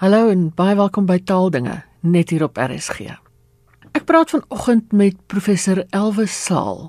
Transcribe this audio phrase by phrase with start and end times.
[0.00, 3.10] Hallo en baie welkom by Taaldinge net hier op RSG.
[3.92, 6.86] Ek praat vanoggend met professor Elwes Saal.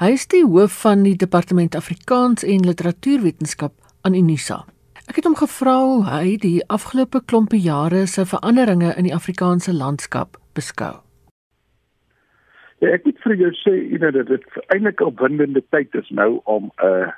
[0.00, 3.74] Hy is die hoof van die Departement Afrikaans en Literatuurwetenskap
[4.08, 4.62] aan Unisa.
[5.04, 9.76] Ek het hom gevra hoe hy die afgelope klompe jare se veranderinge in die Afrikaanse
[9.76, 10.94] landskap beskou.
[12.80, 16.40] Ja, ek moet vir jou sê, know, dat dit eintlik 'n opwindende tyd is nou
[16.48, 17.12] om 'n uh,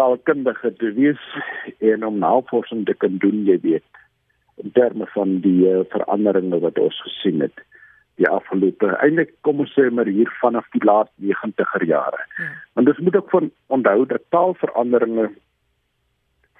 [0.00, 1.24] taalkundige te wees
[1.92, 4.04] en om navorsing te kan doen, jy weet,
[4.64, 7.60] in terme van die uh, veranderinge wat ons gesien het
[8.20, 12.20] die afgelope eintlik kom ons sê maar hier vanaf die laat 90er jare.
[12.36, 12.48] Ja.
[12.76, 13.46] Want dis moet ook van
[13.76, 15.26] onthou dat taalveranderinge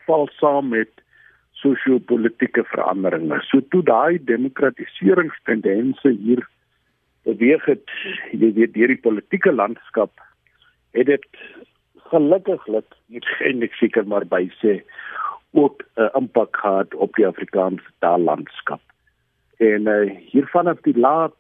[0.07, 0.93] val saam met
[1.61, 3.43] sosio-politieke veranderinge.
[3.51, 6.43] So toe daai demokratiseringstendense hier
[7.29, 7.87] beweeg het,
[8.33, 10.13] jy weet deur die politieke landskap
[10.97, 11.29] het dit
[12.13, 14.81] gelukkiglik nie eintlik seker maar by sê
[15.53, 18.81] ook 'n uh, impak gehad op die Afrikaanse taallandskap.
[19.59, 21.35] En uh, hier vanaf die laat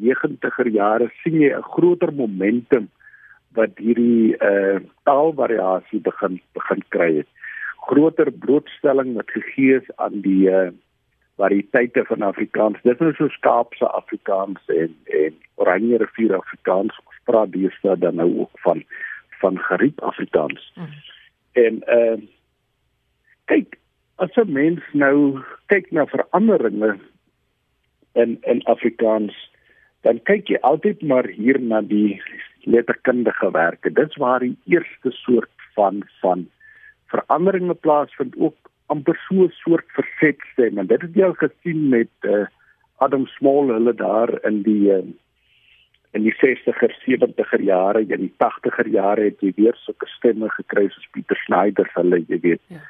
[0.00, 2.88] 90er jare sien jy 'n groter momentum
[3.52, 7.28] wat hierdie uh, taalvariasie begin begin kry het.
[7.88, 10.70] Groter blootstelling wat gegee is aan die uh,
[11.36, 12.82] variëteite van Afrikaans.
[12.82, 17.00] Dit is so Kaapse Afrikaans en en Oranje rivier Afrikaans.
[17.04, 18.84] Ons praat deesdae dan nou ook van
[19.42, 20.70] van geriep Afrikaans.
[20.74, 20.94] Mm.
[21.52, 22.28] En ehm uh,
[23.50, 23.78] kyk
[24.22, 26.98] as 'n mens nou kyk na veranderinge
[28.14, 29.34] in in Afrikaans
[30.06, 32.22] dan kyk jy altyd maar hier na die
[32.64, 36.46] letterkundige werke dis waar die eerste soort van van
[37.14, 42.12] veranderinge plaasvind ook amper so 'n soort versetstem en dit het jy al gesien met
[42.20, 42.46] uh,
[42.96, 45.02] Adam Small hulle daar in die uh,
[46.12, 50.88] in die 60er 70er jare en die 80er jare het jy weer sulke stemme gekry
[50.88, 52.82] soos Pieter Snyder hulle jy weet ja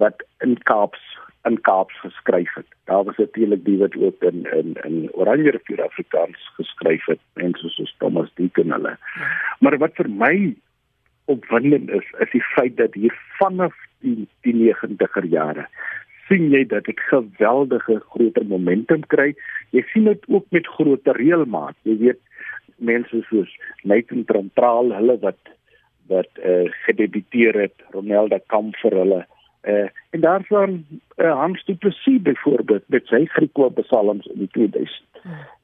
[0.00, 1.02] wat in Kaaps
[1.48, 2.66] in Kaaps geskryf het.
[2.84, 7.68] Daar was natuurlik die wat ook in in in Oranje rivier Afrikaans geskryf het, mense
[7.68, 8.96] soos Thomas Deacon hulle.
[9.60, 10.34] Maar wat vir my
[11.24, 15.68] opwindend is, is die feit dat hier vanaf die die 90er jare
[16.28, 19.32] sien jy dat dit geweldige groter momentum kry.
[19.74, 21.76] Jy sien dit ook met groter reëlmaat.
[21.82, 22.20] Jy weet
[22.80, 23.50] mense soos
[23.82, 25.38] Nathan Trantral, hulle wat
[26.10, 29.26] wat eh uh, gedebuteer het, Ronelda Kamp vir hulle
[29.62, 30.86] Uh, en daar van
[31.16, 35.04] uh, Hans Du Plessis byvoorbeeld met sy Griekse psalms in die 2000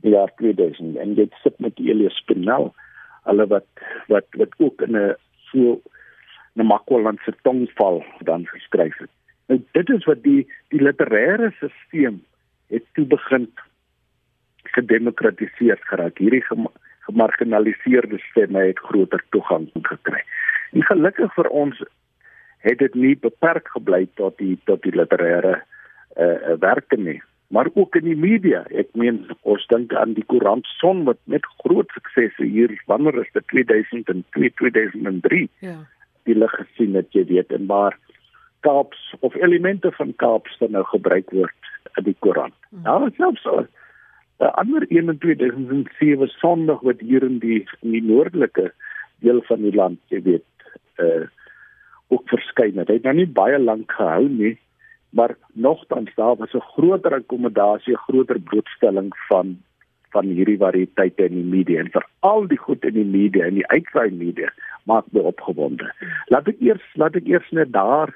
[0.05, 2.75] die jaar 2000 en dit sit met Elias Spinel
[3.25, 3.65] hulle wat
[4.13, 5.15] wat wat ook in 'n
[5.49, 5.81] so
[6.55, 9.11] 'n makwalandse tongval dan geskryf het.
[9.47, 12.21] Nou dit is wat die die literêre stelsel
[12.69, 13.49] het toe begin
[14.63, 16.19] gedemokratiseer geraak.
[16.19, 16.45] Hierdie
[17.07, 20.23] gemarginaliseerde stemme het groter toegang gekry.
[20.73, 21.81] En gelukkig vir ons
[22.67, 25.61] het dit nie beperk gebly tot die tot die literêre
[26.17, 27.21] uh, werke nie.
[27.55, 28.65] Maar ook in die media.
[28.75, 33.31] Ek meen ons dink aan die koerant son wat met groot suksese hier wanneer is
[33.37, 33.47] dit?
[33.55, 35.77] 2002 2003 ja.
[36.27, 37.99] die lig gesien het jy weet en maar
[38.67, 42.83] Kaaps of elemente van Kaaps dan nou gebruik word in die koerant hmm.
[42.83, 43.63] nou selfs so
[44.39, 48.73] 'n ander een in 2007 sonderdag wat hier in die in die noordelike
[49.21, 50.45] deel van die land jy weet
[50.99, 51.27] uh
[52.09, 52.89] ook verskyn het.
[52.89, 54.53] Hy het nou nie baie lank gehou nie,
[55.11, 59.57] maar nogtans daar was 'n groter akkommodasie, 'n groter blootstelling van
[60.11, 63.67] van hierdie variëteite in die media en veral die goed in die media en die
[63.67, 64.53] uitsaai media
[64.85, 65.91] maak my opgewonde.
[66.27, 68.15] Laat ek eers laat ek eers net daar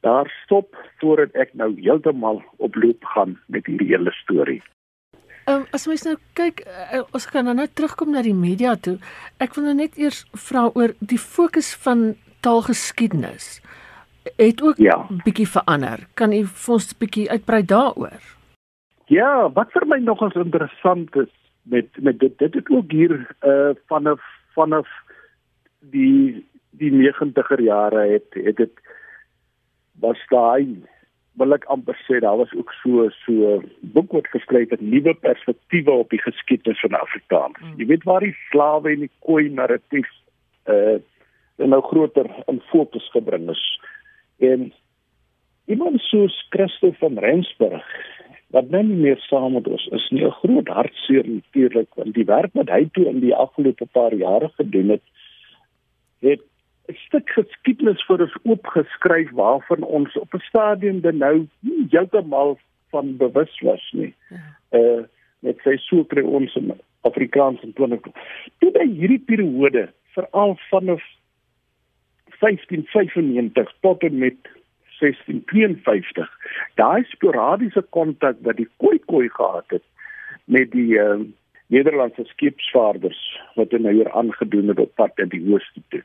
[0.00, 4.62] daar stop voordat ek nou heeltemal oploop gaan met hierdie hele storie.
[5.44, 8.76] Ehm um, as mens nou kyk, uh, ons kan nou net terugkom na die media
[8.76, 8.96] toe.
[9.38, 13.60] Ek wil nou net eers vra oor die fokus van taalgeskiedenis
[14.40, 15.06] het ook ja.
[15.24, 16.06] bietjie verander.
[16.14, 18.22] Kan u vir ons 'n bietjie uitbrei daaroor?
[19.06, 21.32] Ja, wat vir my nogals interessant is
[21.62, 24.20] met met dit dit het ook hier uh vanaf
[24.54, 24.88] vanaf
[25.80, 28.80] die die 90er jare het het dit
[30.00, 30.82] was daai
[31.40, 33.62] wil ek amper sê daar was ook so so
[33.96, 37.58] boek wat geskryf het nuwe perspektiewe op die geskiedenis van Afrikaans.
[37.58, 37.74] Hmm.
[37.78, 40.10] Jy weet waar die slawe en die koei narratief
[40.70, 41.00] uh
[41.54, 43.60] nou groter in fokus gebring is.
[44.42, 44.72] En
[45.70, 47.86] iemand soos Christo van Rensburg
[48.54, 52.26] wat nou nie meer saam met ons is nie 'n groot hartseer natuurlik want die
[52.26, 55.02] werk wat hy toe in die afgelope paar jare gedoen het
[56.20, 56.42] het
[56.92, 62.58] stuk geskiedenis vir ons oopgeskryf waarvan ons op 'n stadium dan nou nie heeltemal
[62.90, 64.14] van bewus was nie.
[64.28, 64.42] Ja.
[64.70, 65.02] Uh
[65.44, 66.72] met sy so kry ons in
[67.04, 68.00] Afrikaans en 20.
[68.58, 71.02] Toe by hierdie periode veral vanaf
[72.40, 74.36] 1595 tot en met
[75.00, 76.30] 1652.
[76.80, 79.84] Daai sporadiese kontak wat die Khoikhoi gehad het
[80.44, 81.20] met die uh,
[81.72, 83.20] Nederlandse skeepsvaarders
[83.58, 86.02] wat hulle nou hier aangedoen het op pad in die ooste toe.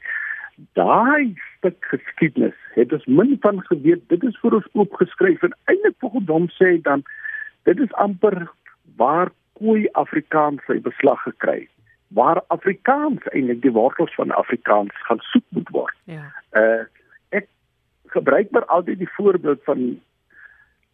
[0.77, 4.05] Daai stuk geskiedenis het ons min van geweet.
[4.09, 7.03] Dit is vir ons oopgeskryf en eintlik volgens hom sê dan
[7.69, 8.47] dit is amper
[8.95, 11.75] waar Khoi Afrikaans sy beslag gekry het
[12.09, 15.97] waar Afrikaans eintlik die wortels van Afrikaans gaan soek moet word.
[16.03, 16.25] Ja.
[16.51, 16.85] Uh
[17.29, 17.45] ek
[18.09, 19.99] gebruik maar altyd die voorbeeld van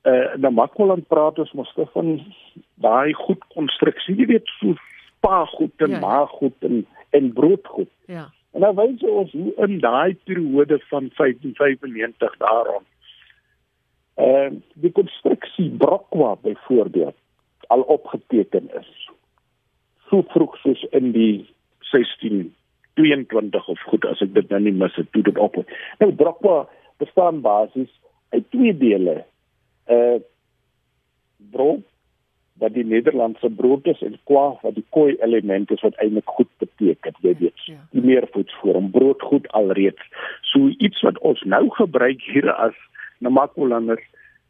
[0.03, 2.19] uh na Makwaland praat ons mos van
[2.73, 4.75] daai goed konstruksie, jy weet so
[5.07, 6.03] spa goed en ja, ja.
[6.07, 7.91] maag goed en en brood goed.
[8.06, 8.27] Ja.
[8.55, 12.83] En nou wys ons hoe in daai periode van 1595 daarom
[14.15, 17.15] uh die konstruksie Brokwa byvoorbeeld
[17.67, 18.91] al opgeteken is
[20.07, 21.49] so vroeg soos in die
[21.91, 25.59] 1622 of goed as ek dit nou nie mis het toe dit op.
[25.99, 26.63] Nou Brokwa
[27.03, 27.91] bestaan basies
[28.29, 29.17] uit twee dele.
[29.91, 30.21] Uh
[31.51, 31.83] brood
[32.63, 36.51] wat die Nederlandse brood is en kwa wat die koi element is wat eintlik goed
[36.63, 37.65] beteken, jy weet.
[37.67, 37.79] Ja.
[37.91, 40.01] Die meervoetsvorm broodgoed alreeds.
[40.51, 42.77] So iets wat ons nou gebruik hier as
[43.19, 44.03] Namakolanders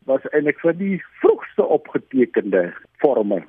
[0.06, 2.68] was eintlik vir die vroegste opgetekende
[3.02, 3.42] vorme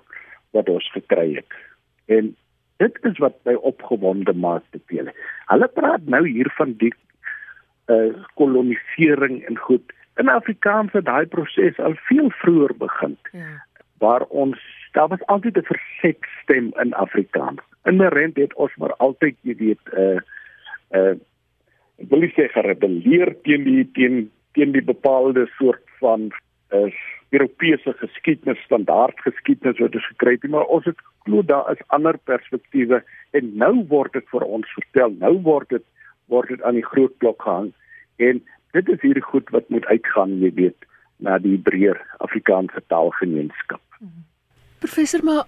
[0.56, 1.60] wat ons gekry het.
[2.08, 2.32] En
[2.80, 5.12] dit is wat my opgewonde maak te vele.
[5.52, 6.94] Hulle praat nou hier van die
[7.92, 9.92] uh kolonisering en goed.
[10.16, 13.16] In Afrikaans het daai proses al veel vroeër begin.
[13.32, 13.60] Ja.
[13.98, 14.58] Waar ons
[14.92, 17.60] daar was altyd 'n verset stem in Afrikaans.
[17.84, 20.20] Inherent het ons maar altyd, jy weet, uh
[20.90, 21.14] uh
[21.96, 26.32] ek wil sê gerebelleer teen die teen teen die bepaalde soort van
[26.70, 26.94] is
[27.30, 32.18] Europese geskiedenis standaard geskiedenis wat ons gekry het, maar ons het glo daar is ander
[32.18, 35.14] perspektiewe en nou word dit vir ons vertel.
[35.18, 35.84] Nou word dit
[36.26, 37.72] word dit aan die groot klok gehang
[38.16, 38.42] en
[38.72, 40.86] dit is hierdie goed wat moet uitgaan, jy weet,
[41.22, 43.85] na die breër Afrikaanse taalgemeenskap.
[44.78, 45.44] Professor maar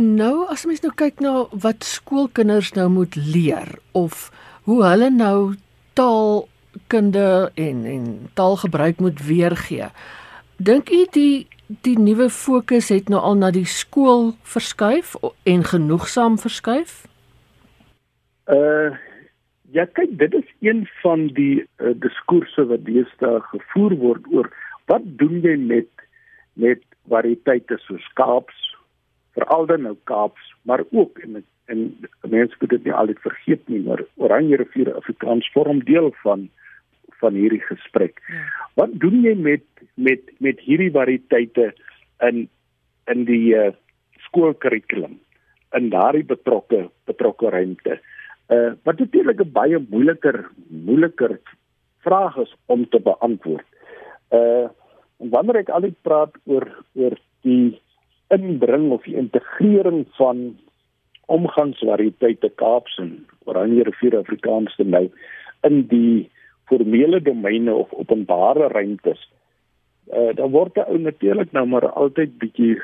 [0.00, 4.30] nou as mens nou kyk na wat skoolkinders nou moet leer of
[4.68, 5.54] hoe hulle nou
[5.98, 6.48] taal
[6.86, 9.90] kunde en en taalgebruik moet weergee.
[10.56, 11.48] Dink u die
[11.82, 15.14] die nuwe fokus het nou al na die skool verskuif
[15.46, 17.04] en genoegsaam verskuif?
[18.46, 18.90] Uh
[19.70, 24.48] ja, kyk, dit is een van die uh, diskoerse wat deesdae gevoer word oor
[24.90, 25.86] wat doen jy met
[26.58, 28.58] met variëteite soos Kaaps,
[29.36, 31.82] veral dan nou Kaaps, maar ook en en
[32.26, 36.48] mense moet dit nie altyd vergeet nie, maar Oranje rivier Afrikaans vorm deel van
[37.20, 38.22] van hierdie gesprek.
[38.32, 38.44] Ja.
[38.80, 41.70] Wat doen jy met met met hierdie variëteite
[42.28, 42.48] in
[43.12, 43.70] in die uh,
[44.26, 45.18] skoolkurrikulum
[45.78, 48.00] in daardie betrokke betrokke ruimte?
[48.50, 51.38] Uh wat natuurlik 'n baie moeiliker moeiliker
[52.02, 53.68] vraag is om te beantwoord.
[54.30, 54.68] Uh
[55.28, 57.76] wanneer ek al praat oor oor die
[58.32, 60.56] inbring of die integrering van
[61.30, 65.06] omgangsvariëteite Kaaps en Oranje rivier Afrikaans nou
[65.66, 66.30] in die
[66.70, 69.20] formele domeine of openbare ruimtes,
[70.14, 72.78] uh, dan word dit ou natuurlik nou maar altyd bietjie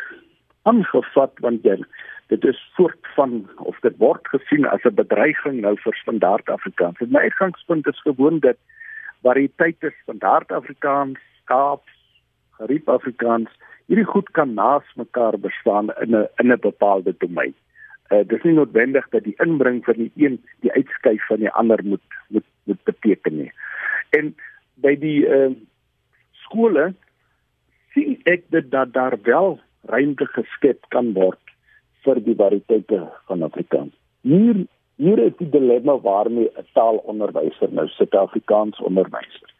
[0.67, 1.79] aangevat want jy
[2.33, 6.99] dit is voort van of dit word gesien as 'n bedreiging nou vir standaard Afrikaans.
[7.01, 8.59] My uitgangspunt is gewoon dat
[9.23, 11.96] variëteite standaard Afrikaans, Kaaps,
[12.59, 13.51] Gariep Afrikaans,
[13.87, 17.55] hierdie goed kan naas mekaar bestaan in 'n in 'n bepaalde domein.
[18.11, 21.85] Uh dis nie noodwendig dat die inbring van die een die uitskuif van die ander
[21.85, 23.53] moet moet moet beteken nie.
[24.11, 24.35] En
[24.75, 25.51] by die uh,
[26.33, 26.95] skole
[27.93, 31.41] sien ek dit dat daar wel ruimte geskep kan word
[32.05, 33.95] vir die variëteite van Afrikaans.
[34.23, 34.67] Hier
[34.97, 39.51] hier is die dilemma waarmee 'n taalonderwyser nou Suid-Afrikaans onderwyser.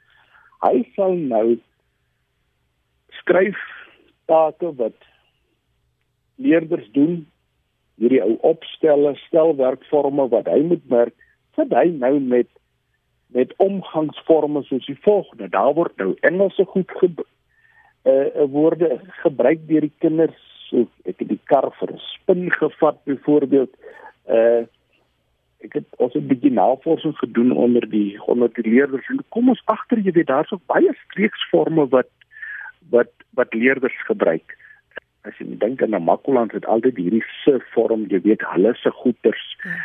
[0.65, 1.59] Hy sal nou
[3.27, 3.59] skryf
[4.31, 4.95] take wat
[6.37, 7.27] leerders doen
[7.97, 11.15] hierdie ou opstelle stelwerkforme wat hy moet merk
[11.57, 12.49] sit hy nou met
[13.35, 15.49] met omgangsvorme soos die volgende.
[15.51, 20.39] Daar word nou Engelse goed ge uh, woorde gebruik deur die kinders.
[20.69, 23.75] So ek het die kar vir 'n spin gevat byvoorbeeld.
[24.31, 24.63] Uh
[25.67, 29.63] ek het ons 'n bietjie navorsing gedoen onder die onder die leerders en kom ons
[29.65, 32.09] agter jy weet daar's ook baie streeksvorme wat
[32.91, 34.57] wat wat leerders gebruik.
[35.27, 39.47] As jy dink aan Namakoland het altyd hierdie se vorm, jy weet hulle se goeters.
[39.65, 39.77] Ja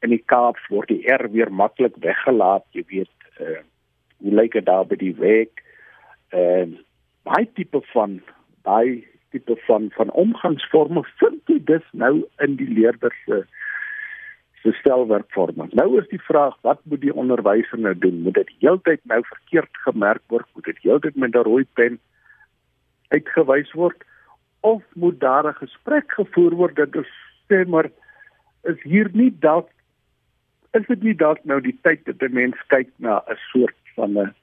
[0.00, 3.60] in die Kaaps word die R weer maklik weggelaat, jy weet, uh
[4.20, 5.48] hoe lyk dit daar by die weg?
[6.36, 6.82] Ehm uh,
[7.24, 8.18] baie tipe van
[8.64, 9.00] baie
[9.32, 12.12] tipe van van omgangsvorme vind jy dus nou
[12.44, 13.42] in die leerders se
[14.62, 15.72] se stelwerkvorming.
[15.72, 18.22] Nou is die vraag, wat moet die onderwyser nou doen?
[18.22, 20.46] Moet dit heeltyd nou verkeerd gemerk word?
[20.54, 21.98] Moet dit heeltyd met 'n rooi pen
[23.08, 24.04] uitgewys word
[24.60, 27.06] of moet daar 'n gesprek gevoer word dat
[27.48, 27.90] sê maar
[28.62, 29.68] is hier nie dalk
[30.72, 34.18] is dit nie dalk nou die tyd dat 'n mens kyk na 'n soort van
[34.18, 34.34] 'n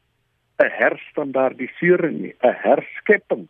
[0.63, 3.47] 'n herstandardisering nie, 'n herskepping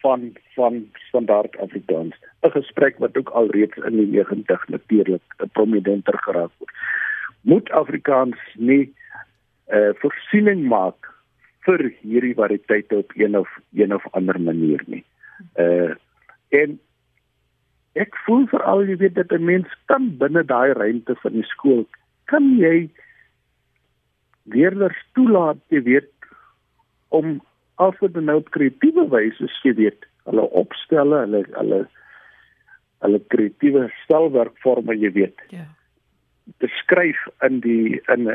[0.00, 2.16] van van standaard Afrikaans.
[2.42, 6.72] 'n Gesprek wat ook alreeds in die 90 natuurlik 'n prominenter geraak word.
[7.40, 8.94] Moet Afrikaans nie 'n
[9.76, 11.08] uh, eh, voorsiening maak
[11.60, 15.04] vir hierdie variëteite op een of een of ander manier nie.
[15.56, 15.94] Uh
[16.50, 16.80] en
[17.92, 21.86] ek voel veral jy weet dat 'n mens kan binne daai ruimte van die skool
[22.24, 22.88] kan jy
[24.44, 26.10] leerders toelaat jy weet
[27.08, 27.40] om
[27.80, 31.80] as dit nou op kreatiewe wyse jy weet hulle opstelle hulle hulle
[33.04, 35.44] hulle kreatiewe stelwerkvorme jy weet.
[35.54, 35.64] Ja.
[36.60, 38.26] Beskryf in die in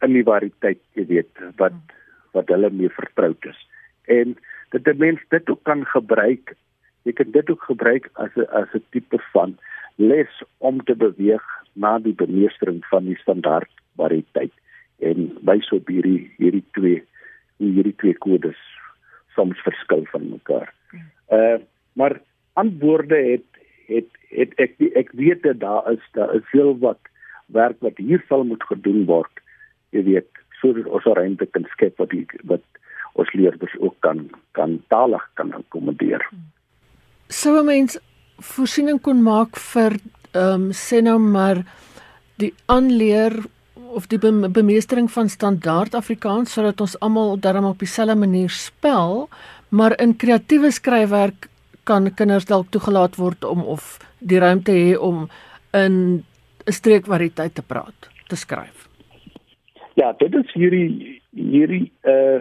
[0.00, 1.76] in die variëteit jy weet wat
[2.34, 3.60] wat hulle mee vertroud is.
[4.10, 4.34] En
[4.74, 6.54] dat die mens dit ook kan gebruik
[7.08, 9.58] jy kan dit ook gebruik as 'n as 'n tipe van
[9.96, 14.52] les om te beweeg na die bemeestering van die standaard variëteit
[14.98, 17.02] en wys op hierdie hierdie twee
[17.56, 18.60] hierdie twee kodes
[19.34, 20.74] soms verskil van mekaar.
[21.30, 21.58] Uh
[21.92, 22.20] maar
[22.52, 23.46] antwoorde het
[23.86, 27.00] het het ek ek weet dat daar is daar is veel wat
[27.46, 29.42] werk wat hier sal moet gedoen word.
[29.90, 32.62] Jy weet, sodat ons ruimte kan skep wat die wat
[33.18, 36.22] ons leerders ook kan kan talig kan akkommodeer.
[37.28, 37.98] Sou 'n mens
[38.38, 39.98] voorsiening kon maak vir
[40.32, 41.64] ehm um, sê nou maar
[42.38, 43.34] die aanleer
[43.88, 49.28] of die bemeestering van standaard Afrikaans sodat ons almal darm op dieselfde manier spel,
[49.68, 51.48] maar in kreatiewe skryfwerk
[51.84, 55.28] kan kinders dalk toegelaat word om of die ruimte hê om
[55.74, 56.24] in
[56.66, 58.88] 'n streekvariëteit te praat, te skryf.
[59.94, 62.40] Ja, dit is hierdie hierdie uh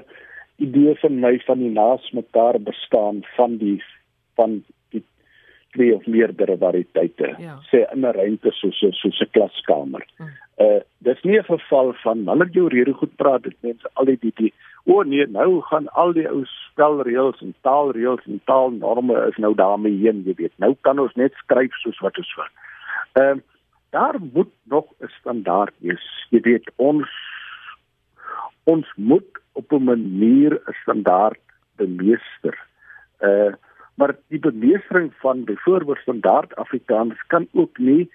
[0.59, 3.79] idee van my van die naas mekaar bestaan van die
[4.35, 4.63] van
[5.75, 7.57] twee of meerdere variëteite ja.
[7.71, 10.05] sê in 'n ruimte soos soos 'n klaskamer.
[10.17, 10.31] Hmm.
[10.57, 14.17] Uh dis nie 'n geval van hulle jou rede goed praat dit mense al die
[14.21, 14.53] die
[14.85, 19.53] o oh nee nou gaan al die ou spelreëls en taalreëls en taalnorme is nou
[19.55, 22.51] daarmee heen jy weet nou kan ons net skryf soos wat ons wil.
[23.13, 23.43] Ehm uh,
[23.89, 26.27] daar moet nog 'n standaard wees.
[26.29, 27.09] Jy weet ons
[28.63, 31.41] ons moet op 'n manier 'n standaard
[31.75, 32.67] bemeester.
[34.39, 38.11] Die bemeestering van byvoorbeeld standaard Afrikaans kan ook nie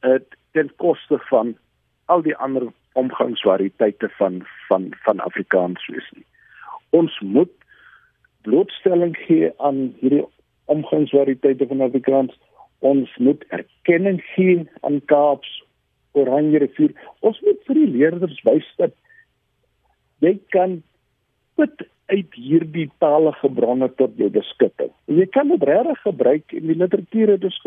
[0.00, 0.18] uh,
[0.50, 1.56] ten koste van
[2.04, 6.26] al die ander omgangsvariëteite van van van Afrikaans wees nie.
[6.90, 7.52] Ons moet
[8.42, 10.24] blootstelling gee aan hierdie
[10.64, 12.36] omgangsvariëteite van Afrikaans.
[12.78, 15.64] Ons moet erkenning gee aan Kaaps
[16.12, 16.92] Oranje rivier.
[17.20, 18.92] Ons moet vir die leerders wys dat
[20.18, 20.82] jy kan
[21.56, 24.92] put uit hierdie talige bronne tot jou beskikking.
[25.10, 27.58] Jy kan dit regtig gebruik in die literatuur dis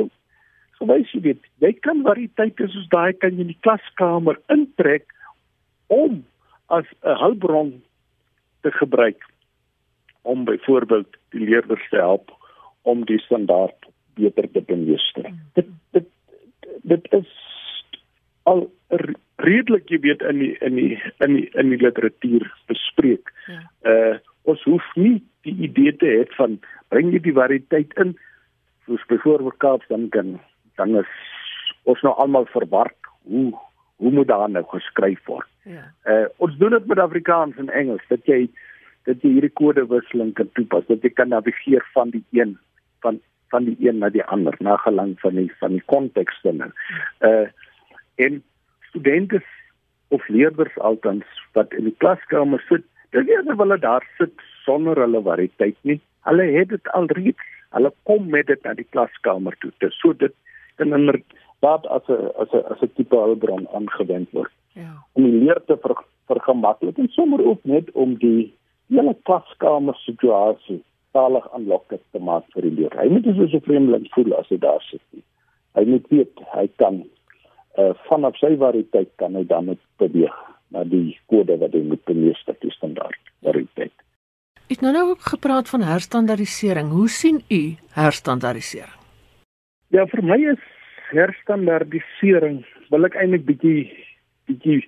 [0.79, 1.41] gewys jy weet.
[1.63, 5.09] Jy kan variëteite soos daai kan jy in die klaskamer intrek
[5.91, 6.23] om
[6.69, 7.81] as 'n hulpbron
[8.61, 9.23] te gebruik
[10.21, 12.31] om byvoorbeeld die leerders te help
[12.83, 15.31] om die standaard beter te bemeester.
[15.53, 16.07] Dit dit
[16.83, 17.31] dit is
[18.43, 18.69] al
[19.45, 23.31] redelik jy weet in die in die in die in die literatuur bespreek.
[23.47, 23.61] Ja.
[23.93, 24.17] Uh
[24.49, 26.55] ons hoef nie die idee te hê van
[26.89, 28.15] bring jy die variëteit in
[28.87, 30.39] soos byvoorbeeld Kaap dan kan
[30.79, 31.11] dan is
[31.83, 33.51] ons nou almal verward hoe
[33.99, 35.47] hoe moet daar nou geskryf word.
[35.69, 35.85] Ja.
[36.07, 38.47] Uh ons doen dit met Afrikaans en Engels dat jy
[39.07, 42.57] dat jy hierdie kodewisseling kan toepas dat jy kan navigeer van die een
[43.05, 46.71] van van die een na die ander na gelang van die van die kontekste nou.
[47.19, 47.47] Uh
[48.19, 48.41] en
[48.89, 49.41] studente
[50.09, 54.99] of leerders altans wat in die klaskamer sit, dis nie asof hulle daar sit sonder
[55.01, 55.99] hulle variëteit nie.
[56.27, 57.45] Hulle het dit alreeds.
[57.75, 59.71] Hulle kom met dit na die klaskamer toe.
[59.83, 60.33] Dis so dit
[60.81, 64.53] kan inderdaad as 'n as 'n as 'n tipe hulpbron aangewend word.
[64.73, 64.91] Ja.
[65.13, 65.95] Om die leer te ver,
[66.27, 68.53] vergemaklik en sommer ook net om die
[68.89, 73.01] hele klaskamer situasie talig aanlokkend te maak vir die leerder.
[73.01, 75.01] Hy moet dus so 'n vreemdeling voel as hy daar sit.
[75.73, 77.03] Hy moet weet hy kan
[77.79, 80.35] uh, vanaf sy variëteit kan hy dan net beweeg
[80.75, 83.93] na die kode wat hy moet bemeester die standaard variëteit.
[84.69, 86.91] Ek nou nou ook gepraat van herstandardisering.
[86.93, 87.61] Hoe sien u
[87.95, 88.97] herstandardisering?
[89.89, 90.61] Ja, vir my is
[91.09, 93.87] herstandardisering wil ek eintlik bietjie
[94.49, 94.83] bietjie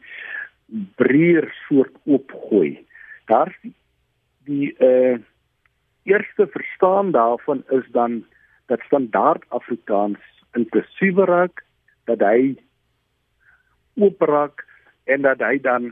[1.01, 2.77] breër soort oopgooi.
[3.31, 3.49] Daar
[4.45, 5.17] die uh
[6.09, 8.23] eerste verstaan daarvan is dan
[8.65, 10.21] dat standaard Afrikaans
[10.57, 11.61] inklusiewer raak
[12.09, 12.55] dat hy
[14.01, 14.65] oopraak
[15.05, 15.91] en dat hy dan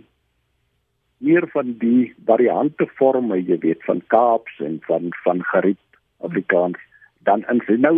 [1.20, 6.80] meer van die variante vorme jy weet van Kaaps en van van geriep Afrikaans
[7.28, 7.96] dan in nou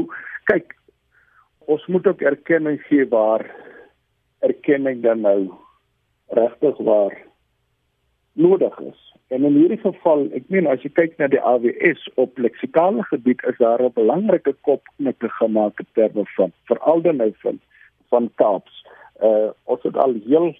[0.49, 0.75] kyk
[1.71, 3.45] ons moet ook erkenning gee waar
[4.41, 5.51] erkenning dan nou
[6.31, 7.17] regtig waar
[8.33, 9.01] nodig is.
[9.27, 13.43] En in hierdie geval ek meen as jy kyk na die AWS op leksikale gebied
[13.51, 17.59] is daar 'n belangrike kopknikke gemaak in terme van veral dan nou van
[18.09, 18.85] van Kaaps
[19.21, 20.51] uh ons het al heel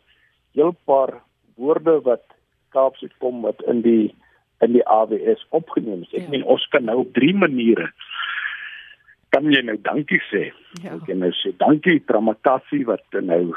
[0.57, 1.21] heel paar
[1.55, 2.23] woorde wat
[2.71, 4.15] Kaaps het kom wat in die
[4.61, 6.13] in die AWS opgeneem is.
[6.13, 6.33] Ek ja.
[6.35, 7.89] meen ons kan nou op drie maniere
[9.31, 10.49] kan jy nou dankie sê.
[10.83, 10.97] Ja.
[10.97, 13.53] Ek kan nou sê dankie Tramakasi wat nou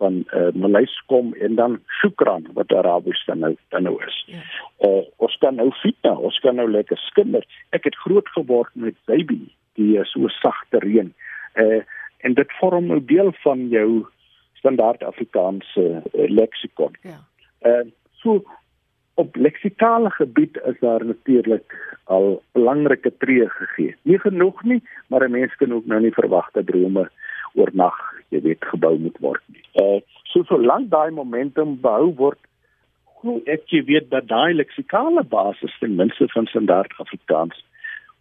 [0.00, 4.16] van uh, Maleis kom en dan Shukran wat Arabies dan nou dan nou is.
[4.32, 4.42] Ja.
[4.88, 7.44] Uh ons kan nou fitna, ons kan nou lekker skinder.
[7.76, 9.40] Ek het groot geword met baby,
[9.80, 11.12] die uh, so sagte reën.
[11.60, 11.84] Uh
[12.24, 14.06] en dit vorm nou deel van jou
[14.66, 16.96] standaard Afrikaanse uh, leksikon.
[17.02, 17.22] Ja.
[17.62, 17.86] Uh
[18.22, 18.42] so
[19.14, 23.94] op leksikale gebied is daar natuurlik al belangrike tree gegee.
[24.02, 27.10] Nie genoeg nie, maar 'n mens kan ook nou nie verwagte drome
[27.54, 27.96] oornag,
[28.28, 29.64] jy weet, gebou moet word nie.
[29.74, 32.38] Uh so solank daai momentum behou word,
[33.20, 37.64] glo ek jy weet dat daai leksikale basis ten minste van standaard Afrikaans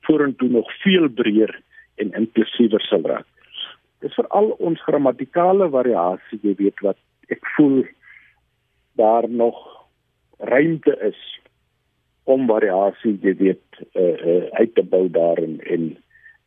[0.02, 1.62] vorentoe nog veel breër
[1.96, 3.28] en inklusiewer sal raak
[4.06, 7.00] dis veral ons grammatikale variasie jy weet wat
[7.34, 7.82] ek voel
[9.02, 9.58] daar nog
[10.52, 11.22] ruimte is
[12.30, 15.90] om variasie jy weet uh, uh, uit te bou daar en en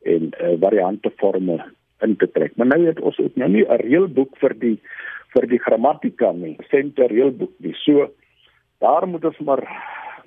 [0.07, 1.59] en uh, variante forme
[2.07, 2.55] in te trek.
[2.57, 4.79] Maar nou het ons ook nou nie 'n reëlboek vir die
[5.35, 7.75] vir die grammatika nie sente reëlboek nie.
[7.75, 8.11] So
[8.79, 9.65] daar moet ons maar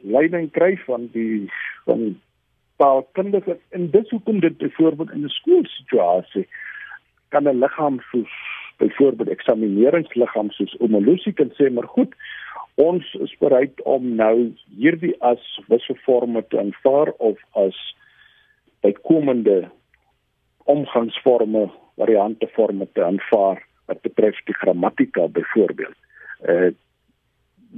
[0.04, 1.50] leiding kry van die
[1.86, 2.20] van
[2.78, 6.48] taalkundiges en dis hoekom dit byvoorbeeld in 'n skoolsituasie
[7.32, 8.34] kan 'n liggaam soos
[8.82, 12.16] byvoorbeeld eksamineeringsliggaam soos Omolusi kan sê maar goed
[12.76, 17.78] ons is bereid om nou hierdie as wisselforme te aanvaar of as
[18.82, 19.70] bykomende
[20.72, 21.68] omgangsforme
[22.02, 25.98] variante forme te aanvaar wat betref die grammatika byvoorbeeld.
[26.50, 26.72] Uh,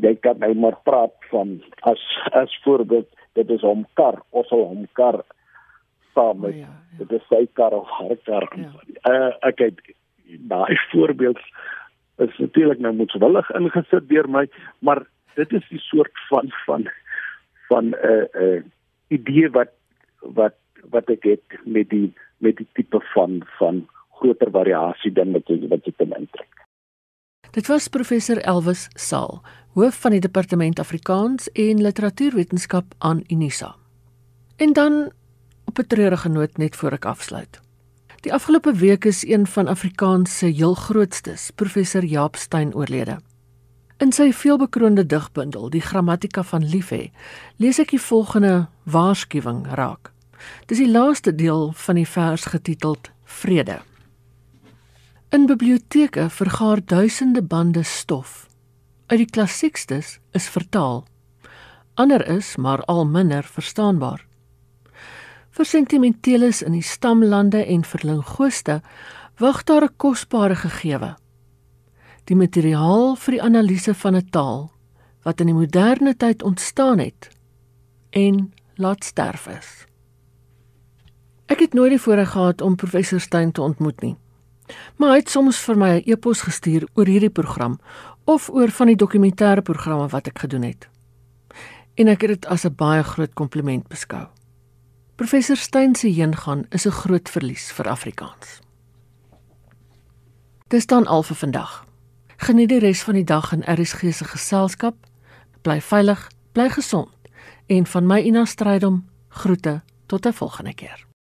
[0.01, 1.57] jy kan nou maar praat van
[1.89, 2.01] as
[2.31, 5.21] as voorbeeld dit is om kar ons sal hom kar
[6.13, 6.97] saam met oh, ja, ja.
[6.97, 8.49] dit is sy kar of haar kar.
[8.57, 8.71] Ja.
[9.09, 9.79] Uh, ek het
[10.49, 11.41] daai voorbeeld
[12.23, 14.45] is natuurlik nou moetswillig ingesit deur my,
[14.79, 16.89] maar dit is die soort van van
[17.69, 18.61] van 'n uh, 'n uh,
[19.07, 19.73] idee wat
[20.21, 20.57] wat
[20.89, 23.87] wat ek het met die met die tipe van van
[24.19, 26.49] groter variasie dan wat jy wat jy kan intrek.
[27.53, 29.41] Dit was professor Elwes Saal,
[29.73, 33.75] hoof van die departement Afrikaans en literatuurwetenskap aan Unisa.
[34.57, 35.11] En dan
[35.73, 37.59] op 'n treurige noot net voor ek afsluit.
[38.21, 43.19] Die afgelope week is een van Afrikaans se heel grootstes, professor Jaap Steyn oorlede.
[43.97, 47.11] In sy veelbekroonde digbundel, Die Grammatika van Liefhê,
[47.57, 50.11] lees ek die volgende waarskuwing raak.
[50.65, 53.81] Dis die laaste deel van die vers getiteld Vrede.
[55.29, 58.47] In biblioteke vergaar duisende bande stof.
[59.05, 61.07] Uit die klassiekstes is vertaal.
[61.93, 64.25] Ander is maar al minder verstaanbaar
[65.53, 68.81] vir sentimenteles in die stamlande en vir linguiste
[69.39, 71.15] wag daar 'n kosbare gegewe.
[72.25, 74.71] Die materiaal vir die analise van 'n taal
[75.23, 77.29] wat in die moderne tyd ontstaan het
[78.09, 79.85] en laat sterf is.
[81.45, 84.15] Ek het nooit die voorreg gehad om professor Steyn te ontmoet nie.
[84.97, 87.79] Maar hy het soms vir my 'n e-pos gestuur oor hierdie program
[88.25, 90.89] of oor van die dokumentêre programme wat ek gedoen het.
[91.95, 94.27] En ek het dit as 'n baie groot kompliment beskou.
[95.15, 98.59] Professor Steyn se heengaan is 'n groot verlies vir Afrikaans.
[100.67, 101.85] Dis dan al vir vandag.
[102.37, 104.95] Geniet die res van die dag in RSG se geselskap.
[105.61, 107.09] Bly veilig, bly gesond
[107.65, 111.12] en van my Ina Strydom groete tot 'n volgende keer.